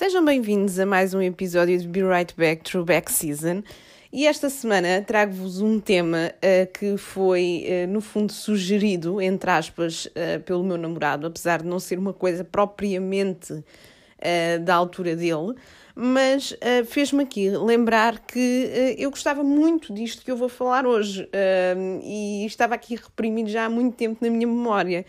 Sejam 0.00 0.24
bem-vindos 0.24 0.78
a 0.78 0.86
mais 0.86 1.12
um 1.12 1.20
episódio 1.20 1.78
de 1.78 1.86
Be 1.86 2.00
Right 2.02 2.34
Back 2.34 2.64
Throwback 2.64 3.12
Season. 3.12 3.62
E 4.10 4.26
esta 4.26 4.48
semana 4.48 5.04
trago-vos 5.06 5.60
um 5.60 5.78
tema 5.78 6.32
uh, 6.36 6.72
que 6.72 6.96
foi, 6.96 7.66
uh, 7.68 7.86
no 7.86 8.00
fundo, 8.00 8.32
sugerido, 8.32 9.20
entre 9.20 9.50
aspas, 9.50 10.06
uh, 10.06 10.40
pelo 10.46 10.64
meu 10.64 10.78
namorado, 10.78 11.26
apesar 11.26 11.60
de 11.60 11.68
não 11.68 11.78
ser 11.78 11.98
uma 11.98 12.14
coisa 12.14 12.42
propriamente 12.42 13.62
da 14.64 14.74
altura 14.74 15.16
dele, 15.16 15.54
mas 15.94 16.54
fez-me 16.88 17.22
aqui 17.22 17.48
lembrar 17.48 18.18
que 18.18 18.94
eu 18.98 19.10
gostava 19.10 19.42
muito 19.42 19.94
disto 19.94 20.22
que 20.22 20.30
eu 20.30 20.36
vou 20.36 20.50
falar 20.50 20.86
hoje 20.86 21.26
e 22.04 22.44
estava 22.44 22.74
aqui 22.74 22.96
reprimido 22.96 23.48
já 23.48 23.64
há 23.64 23.70
muito 23.70 23.96
tempo 23.96 24.18
na 24.20 24.28
minha 24.28 24.46
memória. 24.46 25.06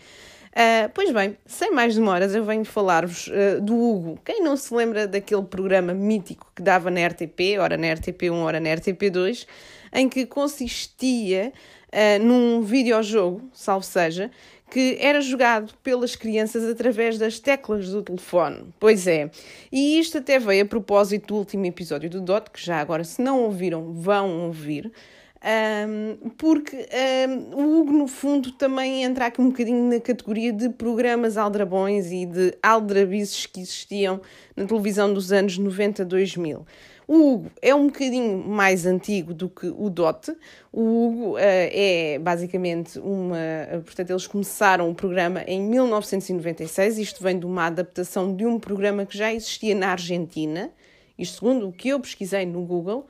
Uh, 0.52 0.90
pois 0.92 1.10
bem, 1.10 1.36
sem 1.46 1.72
mais 1.72 1.94
demoras, 1.94 2.34
eu 2.34 2.44
venho 2.44 2.64
falar-vos 2.64 3.28
uh, 3.28 3.60
do 3.62 3.74
Hugo. 3.74 4.18
Quem 4.22 4.42
não 4.42 4.54
se 4.54 4.72
lembra 4.74 5.06
daquele 5.06 5.44
programa 5.44 5.94
mítico 5.94 6.46
que 6.54 6.62
dava 6.62 6.90
na 6.90 7.06
RTP, 7.06 7.58
ora 7.58 7.78
na 7.78 7.86
RTP1, 7.86 8.34
ora 8.34 8.60
na 8.60 8.68
RTP2, 8.68 9.46
em 9.94 10.10
que 10.10 10.26
consistia 10.26 11.54
uh, 11.88 12.22
num 12.22 12.60
videojogo, 12.60 13.48
salvo 13.54 13.84
seja, 13.84 14.30
que 14.70 14.98
era 15.00 15.22
jogado 15.22 15.72
pelas 15.82 16.16
crianças 16.16 16.64
através 16.68 17.16
das 17.16 17.38
teclas 17.38 17.90
do 17.90 18.02
telefone. 18.02 18.66
Pois 18.78 19.06
é. 19.06 19.30
E 19.70 19.98
isto 19.98 20.18
até 20.18 20.38
veio 20.38 20.64
a 20.64 20.66
propósito 20.66 21.28
do 21.28 21.36
último 21.36 21.64
episódio 21.64 22.10
do 22.10 22.20
DOT, 22.20 22.50
que 22.50 22.62
já 22.62 22.78
agora, 22.78 23.04
se 23.04 23.22
não 23.22 23.42
ouviram, 23.42 23.92
vão 23.92 24.46
ouvir. 24.46 24.90
Um, 25.44 26.30
porque 26.38 26.88
um, 27.28 27.56
o 27.56 27.80
Hugo, 27.80 27.92
no 27.92 28.06
fundo, 28.06 28.52
também 28.52 29.02
entra 29.02 29.26
aqui 29.26 29.40
um 29.40 29.48
bocadinho 29.48 29.90
na 29.90 29.98
categoria 29.98 30.52
de 30.52 30.68
programas 30.68 31.36
aldrabões 31.36 32.12
e 32.12 32.24
de 32.24 32.56
aldrabices 32.62 33.46
que 33.46 33.60
existiam 33.60 34.20
na 34.54 34.66
televisão 34.66 35.12
dos 35.12 35.32
anos 35.32 35.58
90, 35.58 36.04
2000. 36.04 36.64
O 37.08 37.32
Hugo 37.32 37.50
é 37.60 37.74
um 37.74 37.86
bocadinho 37.88 38.38
mais 38.38 38.86
antigo 38.86 39.34
do 39.34 39.48
que 39.48 39.66
o 39.66 39.90
Dot. 39.90 40.32
O 40.72 41.08
Hugo 41.08 41.32
uh, 41.32 41.38
é 41.40 42.20
basicamente 42.20 43.00
uma. 43.00 43.36
Portanto, 43.84 44.10
eles 44.10 44.28
começaram 44.28 44.88
o 44.88 44.94
programa 44.94 45.42
em 45.48 45.60
1996. 45.60 46.98
Isto 46.98 47.20
vem 47.20 47.36
de 47.36 47.46
uma 47.46 47.66
adaptação 47.66 48.32
de 48.32 48.46
um 48.46 48.60
programa 48.60 49.04
que 49.04 49.18
já 49.18 49.34
existia 49.34 49.74
na 49.74 49.88
Argentina. 49.88 50.70
Isto 51.18 51.40
segundo 51.40 51.68
o 51.68 51.72
que 51.72 51.88
eu 51.88 51.98
pesquisei 51.98 52.46
no 52.46 52.64
Google. 52.64 53.08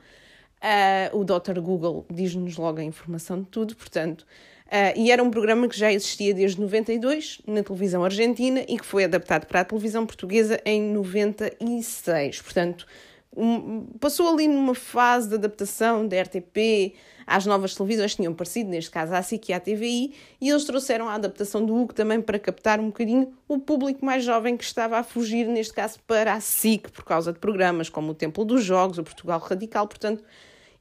Uh, 0.63 1.19
o 1.19 1.25
Dr. 1.25 1.59
Google 1.59 2.05
diz-nos 2.09 2.55
logo 2.55 2.79
a 2.79 2.83
informação 2.83 3.41
de 3.41 3.47
tudo, 3.47 3.75
portanto. 3.75 4.21
Uh, 4.67 4.97
e 4.97 5.11
era 5.11 5.21
um 5.21 5.29
programa 5.29 5.67
que 5.67 5.77
já 5.77 5.91
existia 5.91 6.33
desde 6.33 6.61
92 6.61 7.41
na 7.45 7.61
televisão 7.61 8.03
argentina 8.03 8.63
e 8.67 8.79
que 8.79 8.85
foi 8.85 9.03
adaptado 9.03 9.45
para 9.45 9.59
a 9.59 9.65
televisão 9.65 10.05
portuguesa 10.05 10.61
em 10.65 10.81
96. 10.81 12.41
Portanto, 12.41 12.87
um, 13.35 13.85
passou 13.99 14.31
ali 14.31 14.47
numa 14.47 14.75
fase 14.75 15.29
de 15.29 15.35
adaptação 15.35 16.07
da 16.07 16.21
RTP 16.21 16.95
às 17.25 17.45
novas 17.45 17.73
televisões 17.73 18.11
que 18.11 18.17
tinham 18.17 18.33
aparecido, 18.33 18.69
neste 18.69 18.91
caso 18.91 19.13
à 19.13 19.21
SIC 19.21 19.49
e 19.49 19.53
à 19.53 19.59
TVI, 19.59 20.13
e 20.41 20.49
eles 20.49 20.65
trouxeram 20.65 21.07
a 21.07 21.13
adaptação 21.13 21.65
do 21.65 21.75
Hugo 21.75 21.93
também 21.93 22.21
para 22.21 22.37
captar 22.37 22.79
um 22.79 22.87
bocadinho 22.87 23.33
o 23.47 23.59
público 23.59 24.05
mais 24.05 24.23
jovem 24.23 24.57
que 24.57 24.63
estava 24.63 24.97
a 24.97 25.03
fugir, 25.03 25.47
neste 25.47 25.73
caso, 25.73 25.99
para 26.05 26.33
a 26.33 26.41
SIC, 26.41 26.91
por 26.91 27.05
causa 27.05 27.31
de 27.31 27.39
programas 27.39 27.89
como 27.89 28.11
o 28.11 28.13
Templo 28.13 28.43
dos 28.43 28.63
Jogos, 28.63 28.97
o 28.97 29.03
Portugal 29.03 29.39
Radical, 29.39 29.87
portanto 29.87 30.23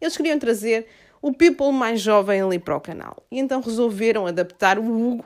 eles 0.00 0.16
queriam 0.16 0.36
trazer 0.38 0.88
o 1.22 1.32
people 1.32 1.70
mais 1.70 2.00
jovem 2.00 2.42
ali 2.42 2.58
para 2.58 2.76
o 2.76 2.80
canal. 2.80 3.24
E 3.30 3.38
então 3.38 3.60
resolveram 3.60 4.26
adaptar 4.26 4.78
o 4.78 4.82
Hugo, 4.84 5.24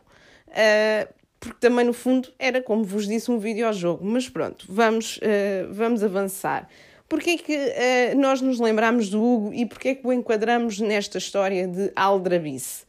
uh, 0.48 1.14
porque 1.40 1.58
também 1.58 1.86
no 1.86 1.94
fundo 1.94 2.28
era, 2.38 2.60
como 2.60 2.84
vos 2.84 3.06
disse, 3.06 3.30
um 3.30 3.38
videojogo. 3.38 4.04
Mas 4.04 4.28
pronto, 4.28 4.66
vamos, 4.68 5.16
uh, 5.16 5.72
vamos 5.72 6.04
avançar. 6.04 6.68
Porquê 7.08 7.30
é 7.30 7.38
que 7.38 7.56
uh, 7.56 8.18
nós 8.18 8.40
nos 8.40 8.58
lembramos 8.58 9.08
do 9.08 9.22
Hugo 9.22 9.54
e 9.54 9.64
porquê 9.64 9.90
é 9.90 9.94
que 9.94 10.06
o 10.06 10.12
enquadramos 10.12 10.80
nesta 10.80 11.18
história 11.18 11.66
de 11.68 11.92
Aldrabice? 11.94 12.84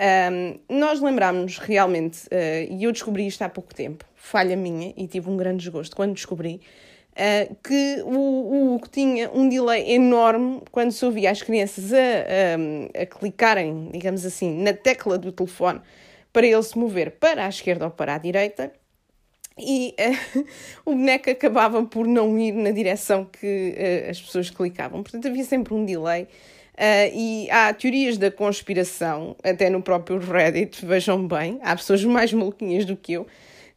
Um, 0.00 0.78
nós 0.78 1.00
lembrámos 1.00 1.58
realmente, 1.58 2.26
uh, 2.26 2.72
e 2.72 2.84
eu 2.84 2.92
descobri 2.92 3.26
isto 3.26 3.42
há 3.42 3.50
pouco 3.50 3.74
tempo, 3.74 4.04
falha 4.14 4.56
minha, 4.56 4.94
e 4.96 5.06
tive 5.06 5.28
um 5.28 5.36
grande 5.36 5.58
desgosto 5.58 5.94
quando 5.94 6.14
descobri, 6.14 6.60
Uh, 7.10 7.56
que 7.56 8.02
o, 8.04 8.76
o 8.76 8.80
tinha 8.88 9.28
um 9.32 9.48
delay 9.48 9.92
enorme 9.92 10.62
quando 10.70 10.92
se 10.92 11.04
ouvia 11.04 11.32
as 11.32 11.42
crianças 11.42 11.92
a, 11.92 13.02
a, 13.02 13.04
clicarem, 13.04 13.90
digamos 13.92 14.24
assim, 14.24 14.62
na 14.62 14.72
tecla 14.72 15.18
do 15.18 15.32
telefone 15.32 15.80
para 16.32 16.46
ele 16.46 16.62
se 16.62 16.78
mover 16.78 17.10
para 17.18 17.46
a 17.46 17.48
esquerda 17.48 17.86
ou 17.86 17.90
para 17.90 18.14
a 18.14 18.18
direita 18.18 18.72
e 19.58 19.94
uh, 19.98 20.46
o 20.84 20.94
boneco 20.94 21.30
acabava 21.30 21.82
por 21.84 22.06
não 22.06 22.38
ir 22.38 22.52
na 22.52 22.70
direção 22.70 23.24
que 23.24 23.74
uh, 24.06 24.10
as 24.10 24.20
pessoas 24.20 24.50
clicavam. 24.50 25.02
Portanto, 25.02 25.28
havia 25.28 25.44
sempre 25.44 25.74
um 25.74 25.84
delay. 25.84 26.22
Uh, 26.22 27.12
e 27.14 27.50
há 27.50 27.72
teorias 27.74 28.16
da 28.16 28.30
conspiração, 28.30 29.36
até 29.44 29.68
no 29.68 29.82
próprio 29.82 30.18
Reddit, 30.18 30.84
vejam 30.84 31.26
bem, 31.26 31.58
há 31.62 31.76
pessoas 31.76 32.02
mais 32.04 32.32
maluquinhas 32.32 32.86
do 32.86 32.96
que 32.96 33.12
eu, 33.14 33.26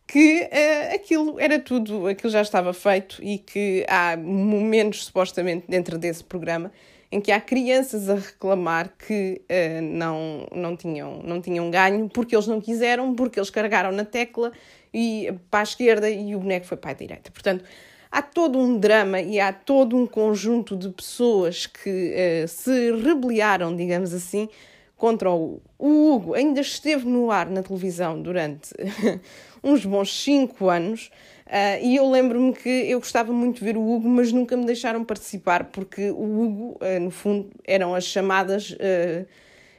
que 0.08 0.48
aquilo 0.94 1.38
era 1.40 1.60
tudo, 1.60 2.08
aquilo 2.08 2.32
já 2.32 2.42
estava 2.42 2.74
feito 2.74 3.22
e 3.22 3.40
que 3.40 3.86
há 3.90 4.16
momentos 4.16 5.06
supostamente 5.06 5.66
dentro 5.68 5.98
desse 5.98 6.24
programa 6.24 6.72
em 7.14 7.22
que 7.22 7.32
há 7.32 7.40
crianças 7.40 8.10
a 8.10 8.16
reclamar 8.16 8.92
que 8.98 9.40
uh, 9.44 9.82
não, 9.84 10.48
não, 10.52 10.76
tinham, 10.76 11.22
não 11.24 11.40
tinham 11.40 11.70
ganho 11.70 12.10
porque 12.10 12.36
eles 12.36 12.48
não 12.48 12.60
quiseram, 12.60 13.14
porque 13.14 13.38
eles 13.40 13.52
carregaram 13.52 13.92
na 13.92 14.04
tecla 14.04 14.52
e 14.92 15.32
para 15.52 15.60
a 15.60 15.64
esquerda 15.64 16.10
e 16.10 16.36
o 16.36 16.40
boneco 16.40 16.66
foi 16.66 16.76
para 16.76 16.90
a 16.90 16.94
direita. 16.96 17.30
Portanto, 17.30 17.64
há 18.12 18.20
todo 18.20 18.58
um 18.58 18.80
drama 18.80 19.22
e 19.22 19.40
há 19.40 19.54
todo 19.54 19.96
um 19.96 20.08
conjunto 20.08 20.76
de 20.76 20.90
pessoas 20.90 21.68
que 21.68 22.16
uh, 22.44 22.48
se 22.48 22.92
rebelaram, 22.94 23.76
digamos 23.76 24.12
assim, 24.12 24.50
contra 24.98 25.32
o, 25.32 25.62
o 25.78 26.14
Hugo. 26.14 26.34
Ainda 26.34 26.62
esteve 26.62 27.06
no 27.06 27.32
ar 27.32 27.50
na 27.50 27.62
televisão 27.64 28.22
durante 28.22 28.70
uns 29.64 29.86
bons 29.86 30.24
5 30.24 30.70
anos. 30.70 31.10
Uh, 31.46 31.84
e 31.84 31.96
eu 31.96 32.10
lembro-me 32.10 32.54
que 32.54 32.70
eu 32.70 33.00
gostava 33.00 33.32
muito 33.32 33.60
de 33.60 33.66
ver 33.66 33.78
o 33.78 33.88
Hugo, 33.88 34.08
mas 34.08 34.32
nunca 34.32 34.58
me 34.58 34.66
deixaram 34.66 35.04
participar, 35.04 35.66
porque 35.66 36.10
o 36.10 36.42
Hugo, 36.42 36.80
uh, 36.82 37.00
no 37.00 37.12
fundo, 37.12 37.52
eram 37.66 37.94
as 37.94 38.06
chamadas, 38.06 38.72
uh, 38.72 39.28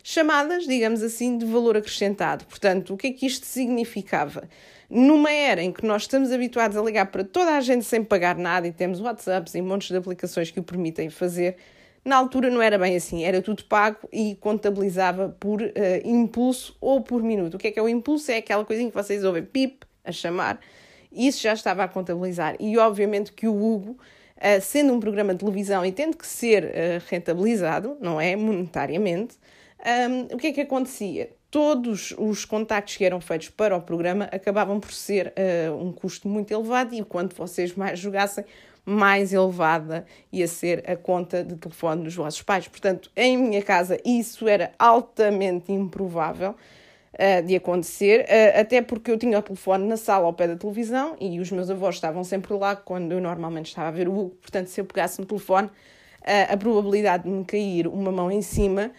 chamadas, 0.03 0.67
digamos 0.67 1.03
assim, 1.03 1.37
de 1.37 1.45
valor 1.45 1.77
acrescentado. 1.77 2.45
Portanto, 2.45 2.95
o 2.95 2.97
que 2.97 3.09
é 3.09 3.11
que 3.11 3.27
isto 3.27 3.47
significava? 3.47 4.49
Numa 4.89 5.33
era 5.33 5.63
em 5.63 5.73
que 5.73 5.85
nós 5.85 6.03
estamos 6.03 6.31
habituados 6.31 6.77
a 6.77 6.83
ligar 6.83 7.07
para 7.07 7.25
toda 7.25 7.57
a 7.57 7.61
gente 7.61 7.85
sem 7.85 8.05
pagar 8.05 8.37
nada 8.37 8.69
e 8.69 8.73
temos 8.73 9.01
WhatsApps 9.01 9.55
e 9.55 9.63
montes 9.63 9.91
de 9.91 9.97
aplicações 9.97 10.51
que 10.51 10.61
o 10.61 10.63
permitem 10.63 11.09
fazer, 11.11 11.57
na 12.05 12.17
altura 12.17 12.51
não 12.51 12.61
era 12.61 12.79
bem 12.79 12.95
assim, 12.97 13.25
era 13.25 13.41
tudo 13.41 13.65
pago 13.65 14.09
e 14.13 14.37
contabilizava 14.37 15.35
por 15.41 15.63
uh, 15.63 15.73
impulso 16.05 16.77
ou 16.81 17.01
por 17.01 17.23
minuto. 17.23 17.55
O 17.55 17.59
que 17.59 17.69
é 17.69 17.71
que 17.71 17.79
é 17.79 17.83
o 17.83 17.89
impulso? 17.89 18.31
É 18.31 18.37
aquela 18.37 18.65
coisinha 18.65 18.91
que 18.91 18.97
vocês 18.97 19.25
ouvem 19.25 19.43
pip 19.43 19.87
a 20.05 20.13
chamar. 20.13 20.61
Isso 21.11 21.41
já 21.41 21.55
estava 21.55 21.83
a 21.83 21.89
contabilizar. 21.89 22.57
E 22.61 22.77
obviamente 22.77 23.33
que 23.33 23.49
o 23.49 23.55
Hugo, 23.55 23.93
uh, 24.37 24.61
sendo 24.61 24.93
um 24.93 25.01
programa 25.01 25.33
de 25.33 25.41
televisão 25.41 25.85
e 25.85 25.93
tendo 25.93 26.17
que 26.17 26.27
ser 26.27 26.65
uh, 26.65 26.69
rentabilizado, 27.09 27.97
não 28.01 28.21
é? 28.21 28.37
Monetariamente, 28.37 29.39
um, 30.11 30.35
o 30.35 30.37
que 30.37 30.49
é 30.49 30.53
que 30.53 30.61
acontecia? 30.61 31.31
Todos 31.51 32.13
os 32.19 32.45
contactos 32.45 32.97
que 32.97 33.05
eram 33.05 33.21
feitos 33.21 33.49
para 33.49 33.75
o 33.77 33.81
programa 33.81 34.25
acabavam 34.33 34.81
por 34.81 34.93
ser 34.93 35.33
um 35.81 35.93
custo 35.93 36.27
muito 36.27 36.53
elevado 36.53 36.93
e 36.97 37.05
quanto 37.05 37.37
vocês 37.37 37.77
mais 37.77 37.97
jogassem, 37.97 38.45
mais 38.85 39.33
elevada 39.33 40.05
ia 40.31 40.47
ser 40.47 40.89
a 40.89 40.97
conta 40.97 41.43
de 41.43 41.57
telefone 41.57 42.05
dos 42.05 42.15
vossos 42.15 42.43
pais. 42.43 42.69
Portanto, 42.69 43.11
em 43.17 43.37
minha 43.37 43.63
casa 43.63 43.99
isso 44.05 44.47
era 44.47 44.73
altamente 44.79 45.73
improvável 45.73 46.51
uh, 46.51 47.47
de 47.47 47.57
acontecer, 47.57 48.23
uh, 48.23 48.61
até 48.61 48.83
porque 48.83 49.11
eu 49.11 49.19
tinha 49.19 49.39
o 49.39 49.43
telefone 49.43 49.87
na 49.87 49.97
sala 49.97 50.27
ao 50.27 50.33
pé 50.33 50.49
da 50.49 50.57
televisão 50.57 51.17
e 51.19 51.41
os 51.41 51.51
meus 51.51 51.71
avós 51.71 51.95
estavam 51.95 52.23
sempre 52.23 52.53
lá 52.55 52.77
quando 52.77 53.13
eu 53.13 53.21
normalmente 53.21 53.69
estava 53.69 53.89
a 53.89 53.93
ver 53.93 54.09
o 54.09 54.13
Hugo. 54.13 54.37
Portanto, 54.41 54.67
se 54.67 54.81
eu 54.81 54.85
pegasse 54.85 55.19
no 55.19 55.27
telefone, 55.27 55.69
uh, 55.69 56.53
a 56.53 56.57
probabilidade 56.57 57.25
de 57.25 57.31
me 57.31 57.45
cair 57.45 57.87
uma 57.87 58.13
mão 58.13 58.31
em 58.31 58.43
cima 58.43 58.91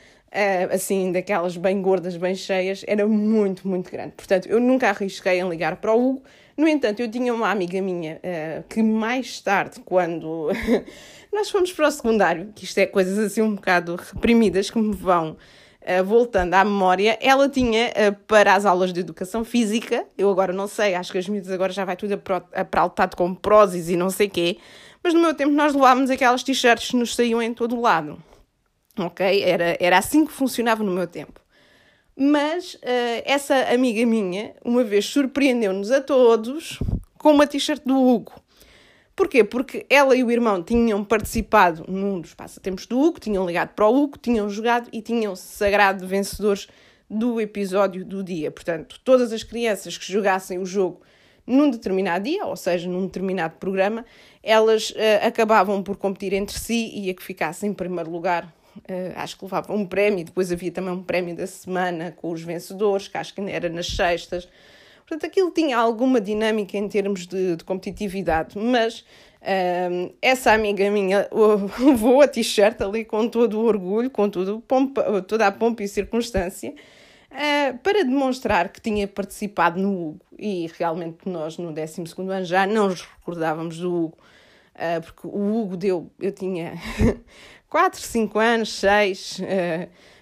assim, 0.69 1.13
daquelas 1.13 1.55
bem 1.55 1.81
gordas, 1.81 2.17
bem 2.17 2.35
cheias, 2.35 2.83
era 2.85 3.07
muito, 3.07 3.65
muito 3.65 3.89
grande. 3.89 4.11
Portanto, 4.17 4.49
eu 4.49 4.59
nunca 4.59 4.89
arrisquei 4.89 5.39
em 5.39 5.47
ligar 5.47 5.77
para 5.77 5.93
o 5.93 6.09
Hugo, 6.09 6.23
no 6.57 6.67
entanto, 6.67 7.01
eu 7.01 7.11
tinha 7.11 7.33
uma 7.33 7.49
amiga 7.49 7.81
minha 7.81 8.15
uh, 8.17 8.63
que 8.69 8.81
mais 8.81 9.41
tarde, 9.41 9.81
quando 9.83 10.49
nós 11.33 11.49
fomos 11.49 11.73
para 11.73 11.87
o 11.87 11.91
secundário, 11.91 12.51
que 12.55 12.63
isto 12.63 12.77
é 12.77 12.85
coisas 12.85 13.19
assim 13.19 13.41
um 13.41 13.55
bocado 13.55 13.95
reprimidas 13.95 14.69
que 14.69 14.79
me 14.79 14.95
vão 14.95 15.31
uh, 15.81 16.03
voltando 16.05 16.53
à 16.53 16.63
memória, 16.63 17.17
ela 17.21 17.49
tinha 17.49 17.87
uh, 17.89 18.15
para 18.25 18.53
as 18.55 18.65
aulas 18.65 18.93
de 18.93 19.01
educação 19.01 19.43
física, 19.43 20.05
eu 20.17 20.29
agora 20.29 20.53
não 20.53 20.65
sei, 20.65 20.95
acho 20.95 21.11
que 21.11 21.17
as 21.17 21.27
miúdas 21.27 21.51
agora 21.51 21.73
já 21.73 21.83
vai 21.83 21.97
tudo 21.97 22.21
apraltado 22.53 23.17
com 23.17 23.35
prósis 23.35 23.89
e 23.89 23.97
não 23.97 24.09
sei 24.09 24.29
quê, 24.29 24.57
mas 25.03 25.13
no 25.13 25.19
meu 25.19 25.33
tempo 25.33 25.51
nós 25.51 25.73
levávamos 25.73 26.09
aquelas 26.09 26.41
t-shirts 26.41 26.91
que 26.91 26.95
nos 26.95 27.13
saíam 27.15 27.41
em 27.41 27.53
todo 27.53 27.75
o 27.75 27.81
lado. 27.81 28.17
Ok? 28.97 29.43
Era, 29.43 29.75
era 29.79 29.97
assim 29.97 30.25
que 30.25 30.31
funcionava 30.31 30.83
no 30.83 30.91
meu 30.91 31.05
tempo. 31.05 31.44
Mas 32.17 32.75
uh, 32.75 32.79
essa 33.25 33.55
amiga 33.73 34.05
minha, 34.05 34.55
uma 34.63 34.83
vez 34.83 35.05
surpreendeu-nos 35.05 35.91
a 35.91 35.99
todos 35.99 36.79
com 37.17 37.31
uma 37.31 37.45
t-shirt 37.45 37.81
do 37.85 38.01
Hugo. 38.01 38.33
Porquê? 39.15 39.43
Porque 39.43 39.85
ela 39.89 40.15
e 40.15 40.23
o 40.23 40.31
irmão 40.31 40.61
tinham 40.61 41.03
participado 41.03 41.85
num 41.87 42.19
dos 42.21 42.33
passatempos 42.33 42.85
do 42.85 42.99
Hugo, 42.99 43.19
tinham 43.19 43.45
ligado 43.45 43.73
para 43.73 43.87
o 43.87 43.95
Hugo, 43.95 44.17
tinham 44.17 44.49
jogado 44.49 44.89
e 44.91 45.01
tinham 45.01 45.35
se 45.35 45.55
sagrado 45.55 46.05
vencedores 46.07 46.67
do 47.09 47.39
episódio 47.39 48.03
do 48.03 48.23
dia. 48.23 48.51
Portanto, 48.51 48.99
todas 49.03 49.31
as 49.31 49.43
crianças 49.43 49.97
que 49.97 50.11
jogassem 50.11 50.57
o 50.57 50.65
jogo 50.65 51.01
num 51.45 51.69
determinado 51.69 52.25
dia, 52.25 52.45
ou 52.45 52.55
seja, 52.55 52.89
num 52.89 53.05
determinado 53.05 53.55
programa, 53.57 54.05
elas 54.41 54.89
uh, 54.91 55.27
acabavam 55.27 55.81
por 55.83 55.95
competir 55.95 56.33
entre 56.33 56.57
si 56.57 56.91
e 56.93 57.09
a 57.09 57.13
que 57.13 57.23
ficasse 57.23 57.65
em 57.65 57.73
primeiro 57.73 58.09
lugar. 58.09 58.53
Uh, 58.77 59.13
acho 59.15 59.37
que 59.37 59.45
levavam 59.45 59.77
um 59.77 59.85
prémio, 59.85 60.25
depois 60.25 60.51
havia 60.51 60.71
também 60.71 60.93
um 60.93 61.01
prémio 61.01 61.35
da 61.35 61.47
semana 61.47 62.11
com 62.11 62.31
os 62.31 62.41
vencedores, 62.41 63.07
que 63.07 63.17
acho 63.17 63.33
que 63.33 63.41
era 63.41 63.69
nas 63.69 63.87
sextas. 63.87 64.47
Portanto, 65.07 65.25
aquilo 65.25 65.51
tinha 65.51 65.77
alguma 65.77 66.19
dinâmica 66.19 66.77
em 66.77 66.87
termos 66.89 67.27
de, 67.27 67.55
de 67.55 67.63
competitividade, 67.63 68.57
mas 68.57 68.99
uh, 68.99 70.13
essa 70.21 70.51
amiga 70.51 70.89
minha 70.89 71.29
levou 71.79 72.21
a 72.21 72.27
t-shirt 72.27 72.81
ali 72.81 73.05
com 73.05 73.27
todo 73.27 73.59
o 73.59 73.65
orgulho, 73.65 74.09
com 74.09 74.27
tudo, 74.29 74.61
pompa, 74.67 75.21
toda 75.21 75.45
a 75.45 75.51
pompa 75.51 75.83
e 75.83 75.87
circunstância, 75.87 76.71
uh, 76.71 77.77
para 77.79 78.03
demonstrar 78.03 78.69
que 78.69 78.81
tinha 78.81 79.07
participado 79.07 79.79
no 79.79 80.09
Hugo. 80.09 80.25
E 80.37 80.69
realmente 80.77 81.29
nós, 81.29 81.57
no 81.57 81.71
12 81.71 82.03
ano, 82.17 82.43
já 82.43 82.65
não 82.65 82.89
nos 82.89 83.01
recordávamos 83.01 83.77
do 83.77 83.93
Hugo, 83.93 84.17
uh, 84.75 85.01
porque 85.03 85.27
o 85.27 85.61
Hugo 85.61 85.77
deu, 85.77 86.11
eu 86.19 86.31
tinha 86.31 86.73
4, 87.75 87.99
5 87.99 88.39
anos, 88.39 88.73
6. 88.79 89.41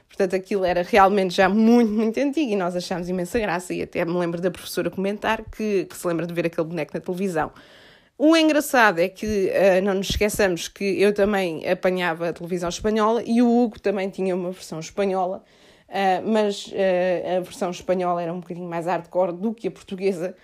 Portanto, 0.07 0.35
aquilo 0.35 0.65
era 0.65 0.81
realmente 0.81 1.35
já 1.35 1.47
muito, 1.47 1.91
muito 1.91 2.19
antigo 2.19 2.51
e 2.51 2.55
nós 2.55 2.75
achámos 2.75 3.07
imensa 3.09 3.37
graça. 3.37 3.75
E 3.75 3.83
até 3.83 4.03
me 4.03 4.17
lembro 4.17 4.41
da 4.41 4.49
professora 4.49 4.89
comentar 4.89 5.43
que, 5.43 5.85
que 5.85 5.95
se 5.95 6.07
lembra 6.07 6.25
de 6.25 6.33
ver 6.33 6.47
aquele 6.47 6.65
boneco 6.65 6.91
na 6.95 6.99
televisão. 6.99 7.51
O 8.17 8.35
engraçado 8.35 8.97
é 8.97 9.07
que 9.07 9.51
uh, 9.51 9.85
não 9.85 9.93
nos 9.93 10.09
esqueçamos 10.09 10.67
que 10.67 10.99
eu 10.99 11.13
também 11.13 11.69
apanhava 11.69 12.29
a 12.29 12.33
televisão 12.33 12.69
espanhola 12.69 13.21
e 13.23 13.39
o 13.39 13.47
Hugo 13.47 13.79
também 13.79 14.09
tinha 14.09 14.35
uma 14.35 14.49
versão 14.49 14.79
espanhola, 14.79 15.43
uh, 15.89 16.27
mas 16.27 16.65
uh, 16.69 17.37
a 17.37 17.39
versão 17.41 17.69
espanhola 17.69 18.19
era 18.19 18.33
um 18.33 18.39
bocadinho 18.39 18.67
mais 18.67 18.87
hardcore 18.87 19.31
do 19.31 19.53
que 19.53 19.67
a 19.67 19.71
portuguesa, 19.71 20.35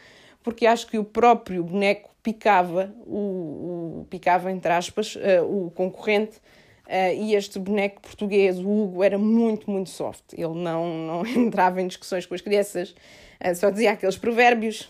porque 0.44 0.68
acho 0.68 0.86
que 0.86 1.00
o 1.00 1.04
próprio 1.04 1.64
boneco 1.64 2.12
picava, 2.22 2.94
o, 3.08 4.02
o 4.02 4.08
picava 4.12 4.52
entre 4.52 4.72
aspas, 4.72 5.18
o 5.48 5.72
concorrente 5.72 6.40
Uh, 6.90 7.14
e 7.22 7.36
este 7.36 7.60
boneco 7.60 8.02
português, 8.02 8.58
o 8.58 8.68
Hugo, 8.68 9.04
era 9.04 9.16
muito, 9.16 9.70
muito 9.70 9.92
soft. 9.92 10.34
Ele 10.34 10.56
não, 10.56 10.88
não 10.88 11.22
entrava 11.38 11.80
em 11.80 11.88
discussões 11.88 12.26
com 12.26 12.34
as 12.34 12.42
crianças, 12.42 12.96
uh, 13.46 13.54
só 13.54 13.70
dizia 13.70 13.92
aqueles 13.92 14.18
provérbios. 14.18 14.90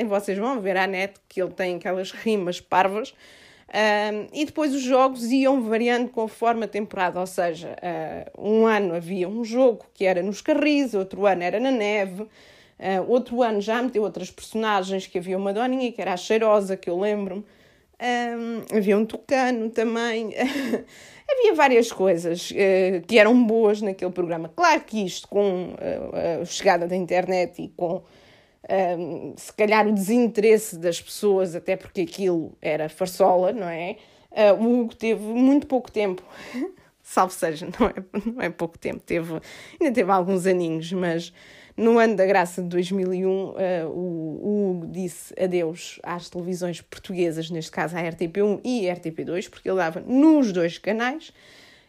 E 0.00 0.04
vocês 0.04 0.38
vão 0.38 0.58
ver 0.58 0.78
à 0.78 0.86
net 0.86 1.12
que 1.28 1.42
ele 1.42 1.50
tem 1.50 1.76
aquelas 1.76 2.10
rimas 2.10 2.58
parvas. 2.58 3.10
Uh, 3.68 4.30
e 4.32 4.46
depois 4.46 4.74
os 4.74 4.80
jogos 4.80 5.30
iam 5.30 5.60
variando 5.62 6.08
conforme 6.08 6.64
a 6.64 6.68
temporada, 6.68 7.20
ou 7.20 7.26
seja, 7.26 7.76
um 8.36 8.66
ano 8.66 8.94
havia 8.94 9.28
um 9.28 9.44
jogo 9.44 9.84
que 9.92 10.06
era 10.06 10.22
nos 10.22 10.40
carris, 10.40 10.94
outro 10.94 11.26
ano 11.26 11.42
era 11.42 11.60
na 11.60 11.70
neve, 11.70 12.26
outro 13.06 13.42
ano 13.42 13.60
já 13.60 13.80
meteu 13.80 14.02
outras 14.02 14.28
personagens, 14.28 15.06
que 15.06 15.18
havia 15.18 15.38
uma 15.38 15.52
doninha 15.52 15.92
que 15.92 16.00
era 16.00 16.14
a 16.14 16.16
cheirosa, 16.16 16.76
que 16.76 16.90
eu 16.90 16.98
lembro-me. 16.98 17.44
Um, 18.00 18.76
havia 18.76 18.96
um 18.96 19.04
tucano 19.04 19.68
também. 19.70 20.34
havia 21.30 21.54
várias 21.54 21.92
coisas 21.92 22.50
uh, 22.50 23.06
que 23.06 23.18
eram 23.18 23.44
boas 23.44 23.82
naquele 23.82 24.10
programa. 24.10 24.50
Claro 24.56 24.80
que 24.82 25.04
isto, 25.04 25.28
com 25.28 25.74
uh, 25.74 26.42
a 26.42 26.44
chegada 26.44 26.86
da 26.86 26.96
internet 26.96 27.62
e 27.62 27.68
com 27.68 28.02
um, 28.98 29.34
se 29.36 29.52
calhar 29.52 29.86
o 29.86 29.92
desinteresse 29.92 30.78
das 30.78 31.00
pessoas, 31.00 31.54
até 31.54 31.76
porque 31.76 32.02
aquilo 32.02 32.56
era 32.60 32.88
farsola, 32.88 33.52
não 33.52 33.68
é? 33.68 33.96
Uh, 34.30 34.62
o 34.62 34.80
Hugo 34.80 34.94
teve 34.94 35.22
muito 35.22 35.66
pouco 35.66 35.90
tempo. 35.90 36.22
Salve 37.02 37.34
seja, 37.34 37.66
não 37.78 37.86
é, 37.88 37.94
não 38.24 38.42
é 38.42 38.50
pouco 38.50 38.78
tempo, 38.78 39.00
teve, 39.04 39.40
ainda 39.80 39.92
teve 39.92 40.12
alguns 40.12 40.46
aninhos, 40.46 40.92
mas 40.92 41.32
no 41.76 41.98
ano 41.98 42.16
da 42.16 42.26
graça 42.26 42.62
de 42.62 42.68
2001, 42.68 43.28
uh, 43.28 43.54
eh, 43.58 43.84
o, 43.86 44.70
Hugo 44.80 44.86
disse 44.88 45.34
adeus 45.42 45.98
às 46.02 46.28
televisões 46.28 46.80
portuguesas, 46.80 47.50
neste 47.50 47.70
caso 47.70 47.96
à 47.96 48.00
RTP1 48.00 48.60
e 48.64 48.86
RTP2, 48.86 49.48
porque 49.48 49.68
ele 49.68 49.78
dava 49.78 50.00
nos 50.00 50.52
dois 50.52 50.78
canais 50.78 51.32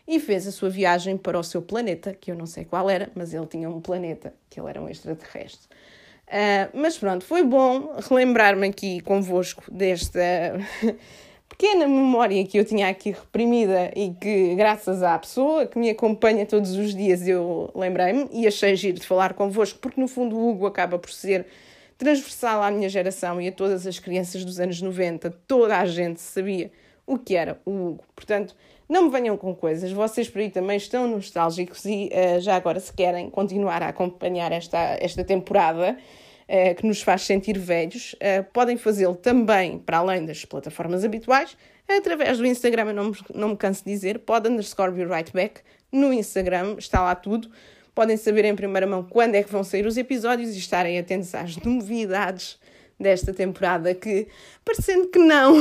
e 0.07 0.19
fez 0.19 0.47
a 0.47 0.51
sua 0.51 0.69
viagem 0.69 1.17
para 1.17 1.37
o 1.37 1.43
seu 1.43 1.61
planeta, 1.61 2.13
que 2.13 2.31
eu 2.31 2.35
não 2.35 2.45
sei 2.45 2.65
qual 2.65 2.89
era, 2.89 3.09
mas 3.15 3.33
ele 3.33 3.45
tinha 3.45 3.69
um 3.69 3.81
planeta, 3.81 4.33
que 4.49 4.59
ele 4.59 4.69
era 4.69 4.81
um 4.81 4.89
extraterrestre. 4.89 5.67
Uh, 6.27 6.71
mas 6.73 6.97
pronto, 6.97 7.25
foi 7.25 7.43
bom 7.43 7.93
relembrar-me 8.09 8.67
aqui 8.67 9.01
convosco 9.01 9.63
desta 9.69 10.19
pequena 11.51 11.85
memória 11.85 12.43
que 12.45 12.57
eu 12.57 12.63
tinha 12.63 12.87
aqui 12.87 13.11
reprimida 13.11 13.91
e 13.93 14.11
que, 14.11 14.55
graças 14.55 15.03
à 15.03 15.19
pessoa 15.19 15.67
que 15.67 15.77
me 15.77 15.89
acompanha 15.89 16.45
todos 16.45 16.71
os 16.71 16.95
dias, 16.95 17.27
eu 17.27 17.69
lembrei-me 17.75 18.27
e 18.31 18.47
achei 18.47 18.73
giro 18.75 18.99
de 18.99 19.05
falar 19.05 19.33
convosco, 19.33 19.77
porque 19.79 19.99
no 19.99 20.07
fundo 20.07 20.37
o 20.37 20.49
Hugo 20.49 20.65
acaba 20.65 20.97
por 20.97 21.11
ser 21.11 21.45
transversal 21.97 22.63
à 22.63 22.71
minha 22.71 22.87
geração 22.87 23.39
e 23.41 23.49
a 23.49 23.51
todas 23.51 23.85
as 23.85 23.99
crianças 23.99 24.45
dos 24.45 24.59
anos 24.59 24.81
90. 24.81 25.29
Toda 25.45 25.77
a 25.77 25.85
gente 25.85 26.21
sabia 26.21 26.71
o 27.05 27.17
que 27.17 27.35
era 27.35 27.59
o 27.65 27.71
Hugo. 27.71 28.03
Portanto, 28.15 28.55
não 28.87 29.03
me 29.03 29.09
venham 29.11 29.35
com 29.35 29.53
coisas, 29.53 29.91
vocês 29.91 30.29
por 30.29 30.39
aí 30.39 30.49
também 30.49 30.77
estão 30.77 31.05
nostálgicos 31.05 31.83
e 31.85 32.09
uh, 32.13 32.39
já 32.39 32.55
agora, 32.55 32.79
se 32.79 32.93
querem 32.93 33.29
continuar 33.29 33.83
a 33.83 33.89
acompanhar 33.89 34.53
esta, 34.53 34.97
esta 34.99 35.23
temporada 35.23 35.97
uh, 36.51 36.75
que 36.75 36.85
nos 36.85 37.01
faz 37.01 37.21
sentir 37.21 37.57
velhos, 37.57 38.13
uh, 38.13 38.43
podem 38.51 38.75
fazê-lo 38.75 39.15
também 39.15 39.79
para 39.79 39.99
além 39.99 40.25
das 40.25 40.43
plataformas 40.43 41.05
habituais, 41.05 41.55
através 41.87 42.37
do 42.37 42.45
Instagram, 42.45 42.87
eu 42.87 42.93
não 42.93 43.09
me, 43.09 43.17
não 43.33 43.49
me 43.49 43.57
canso 43.57 43.83
de 43.85 43.91
dizer, 43.91 44.19
pode 44.19 44.49
underscore 44.49 44.91
be 44.91 45.05
right 45.05 45.31
back 45.31 45.61
no 45.91 46.13
Instagram, 46.13 46.75
está 46.77 47.01
lá 47.01 47.15
tudo. 47.15 47.49
Podem 47.93 48.15
saber 48.15 48.45
em 48.45 48.55
primeira 48.55 48.87
mão 48.87 49.03
quando 49.03 49.35
é 49.35 49.43
que 49.43 49.51
vão 49.51 49.63
sair 49.63 49.85
os 49.85 49.97
episódios 49.97 50.55
e 50.55 50.59
estarem 50.59 50.97
atentos 50.97 51.35
às 51.35 51.57
novidades 51.57 52.57
desta 52.97 53.33
temporada 53.33 53.93
que, 53.93 54.27
parecendo 54.63 55.07
que 55.09 55.19
não, 55.19 55.55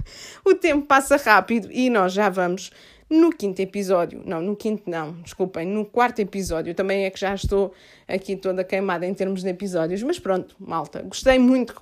o 0.44 0.54
tempo 0.54 0.86
passa 0.86 1.16
rápido 1.16 1.68
e 1.70 1.90
nós 1.90 2.12
já 2.12 2.28
vamos 2.30 2.70
no 3.08 3.30
quinto 3.30 3.60
episódio, 3.60 4.22
não, 4.24 4.40
no 4.40 4.56
quinto 4.56 4.88
não, 4.88 5.12
desculpem, 5.22 5.66
no 5.66 5.84
quarto 5.84 6.20
episódio, 6.20 6.74
também 6.74 7.04
é 7.04 7.10
que 7.10 7.20
já 7.20 7.34
estou 7.34 7.72
aqui 8.08 8.36
toda 8.36 8.64
queimada 8.64 9.06
em 9.06 9.14
termos 9.14 9.42
de 9.42 9.48
episódios, 9.48 10.02
mas 10.02 10.18
pronto, 10.18 10.56
malta, 10.58 11.02
gostei 11.02 11.38
muito 11.38 11.74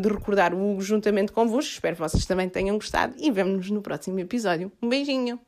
de 0.00 0.08
recordar 0.08 0.54
o 0.54 0.70
Hugo 0.70 0.82
juntamente 0.82 1.32
convosco, 1.32 1.72
espero 1.72 1.96
que 1.96 2.02
vocês 2.02 2.24
também 2.26 2.48
tenham 2.48 2.76
gostado 2.76 3.14
e 3.18 3.30
vemo-nos 3.30 3.70
no 3.70 3.82
próximo 3.82 4.18
episódio. 4.18 4.72
Um 4.82 4.88
beijinho! 4.88 5.38